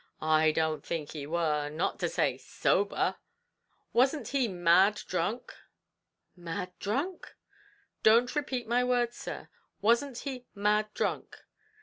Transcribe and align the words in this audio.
"I 0.23 0.51
don't 0.51 0.83
think 0.83 1.11
he 1.11 1.27
war 1.27 1.69
not 1.69 1.99
to 1.99 2.09
say 2.09 2.35
sober." 2.35 3.17
"Wasn't 3.93 4.29
he 4.29 4.47
mad 4.47 4.95
drunk?" 5.07 5.53
"Mad 6.35 6.71
dhrunk?" 6.79 7.35
"Don't 8.01 8.35
repeat 8.35 8.65
my 8.67 8.83
words, 8.83 9.15
sir; 9.17 9.47
wasn't 9.79 10.17
he 10.25 10.47
mad 10.55 10.91
drunk?" 10.95 11.43